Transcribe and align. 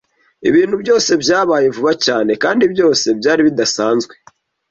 Ibintu 0.49 0.75
byose 0.83 1.11
byabaye 1.23 1.67
vuba 1.75 1.93
cyane 2.05 2.31
kandi 2.43 2.63
byose 2.73 3.05
byari 3.19 3.41
bidasanzwe. 3.47 4.13